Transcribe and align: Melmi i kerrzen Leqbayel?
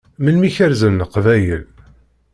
Melmi 0.23 0.45
i 0.51 0.55
kerrzen 0.55 0.99
Leqbayel? 1.01 1.63